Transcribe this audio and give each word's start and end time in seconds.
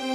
अंतिम 0.00 0.14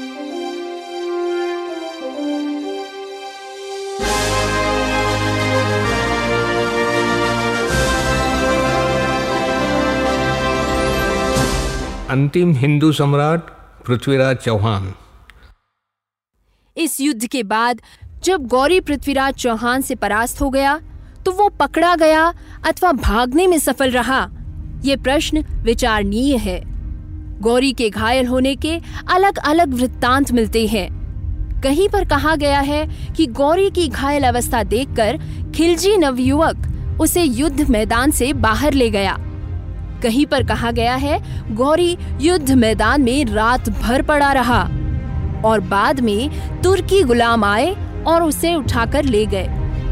हिंदू 12.54 12.92
सम्राट 12.92 13.40
पृथ्वीराज 13.86 14.38
चौहान। 14.38 14.94
इस 16.78 17.02
युद्ध 17.02 17.28
के 17.28 17.44
बाद, 17.44 17.82
जब 18.24 18.48
गौरी 18.48 18.82
पृथ्वीराज 18.82 19.34
चौहान 19.34 19.82
से 19.82 19.96
परास्त 19.96 20.42
हो 20.42 20.50
गया 20.50 20.82
तो 21.26 21.32
वो 21.32 21.50
पकड़ा 21.50 21.96
गया 21.96 22.34
अथवा 22.68 22.92
भागने 22.92 23.48
में 23.48 23.60
सफल 23.60 23.92
रहा। 23.92 24.30
ये 24.86 24.96
प्रश्न 24.96 25.46
विचारणीय 25.64 26.38
है। 26.38 26.75
गौरी 27.42 27.72
के 27.74 27.90
घायल 27.90 28.28
होने 28.28 28.56
के 28.56 28.80
अलग 29.10 29.38
अलग 29.38 29.74
वृत्तांत 29.74 30.32
मिलते 30.32 30.68
हैं। 30.68 30.88
कहीं 31.62 31.90
पर 31.90 32.06
कहा 32.06 32.36
गया 32.36 32.60
है 32.60 32.88
कि 33.18 33.26
गौरी 33.28 33.70
की 33.70 33.88
घायल 33.88 34.24
अवस्था 34.24 34.64
देखकर 34.64 35.20
खिलजी 35.56 35.98
नवयुवक 35.98 36.98
उसे 37.02 37.24
युद्ध 37.24 37.70
मैदान 37.70 38.12
से 38.12 38.34
बाहर 38.34 38.74
ले 38.74 38.90
गया। 38.90 39.18
कहीं 40.04 40.26
पर 40.26 40.44
कहा 40.44 40.72
गया 40.72 40.96
है, 40.96 41.20
गौरी 41.56 41.98
युद्ध 42.22 42.52
मैदान 42.52 43.02
में 43.02 43.26
रात 43.26 43.70
भर 43.70 44.02
पड़ा 44.02 44.32
रहा 44.32 44.62
और 45.46 45.60
बाद 45.60 46.00
में 46.00 46.30
तुर्की 46.62 47.04
गुलाम 47.04 47.44
आए 47.44 47.76
और 48.08 48.24
उसे 48.24 48.56
उठाकर 48.56 49.04
ले 49.04 49.26
गए। 49.26 49.48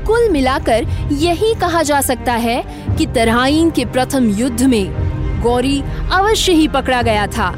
कुल 0.08 0.30
मिलाकर 0.30 0.88
यही 1.12 1.54
कहा 1.54 1.84
जा 1.84 2.02
सकता 2.02 2.34
है 2.34 2.64
कि 2.98 3.06
तराइन 3.06 3.72
के 3.72 3.86
प्रथम 3.86 4.30
युद्ध 4.30 4.64
में 4.64 5.13
गौरी 5.44 5.82
अवश्य 6.12 6.52
ही 6.52 6.68
पकड़ा 6.68 7.02
गया 7.02 7.28
था, 7.28 7.52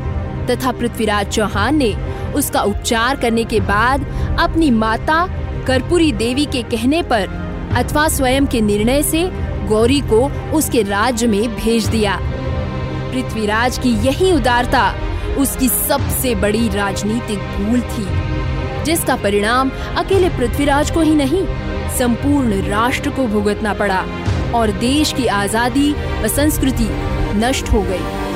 तथा 0.48 0.72
पृथ्वीराज 0.72 1.28
चौहान 1.28 1.76
ने 1.76 1.94
उसका 2.36 2.62
उपचार 2.64 3.16
करने 3.16 3.44
के 3.44 3.60
बाद 3.62 4.06
अपनी 4.40 4.70
माता 4.74 5.26
कर्पूरी 5.68 6.12
देवी 6.14 6.46
के 6.46 6.62
कहने 6.72 7.02
पर 7.04 7.28
अथवा 7.78 8.08
स्वयं 8.08 8.46
के 8.46 8.62
निर्णय 8.62 9.04
से 9.04 9.24
गौरी 9.68 10.00
को 10.04 10.26
उसके 10.58 10.82
राज्य 10.84 11.28
में 11.28 11.56
भेज 11.56 11.88
दिया। 11.88 12.20
पृथ्वीराज 13.12 13.78
की 13.78 13.90
यही 14.08 14.32
उदारता 14.32 14.94
उसकी 15.38 15.68
सबसे 15.70 16.34
बड़ी 16.36 16.68
राजनीतिक 16.70 17.40
भूल 17.40 17.82
थी, 17.82 18.06
जिसका 18.86 19.16
परिणाम 19.16 19.72
अकेले 19.98 20.30
पृथ्वीराज 20.30 20.92
को 20.92 21.02
ही 21.02 21.16
नहीं, 21.16 21.46
संपूर्ण 21.98 22.62
राष्ट्र 22.70 23.10
को 23.10 23.28
भुगतना 23.28 23.74
पड़ा 23.74 24.06
और 24.56 24.72
देश 24.80 25.14
की 25.14 25.26
आज़ादी 25.34 25.92
व 26.24 26.28
संस्कृति 26.28 26.88
नष्ट 27.38 27.70
हो 27.70 27.82
गई। 27.82 28.35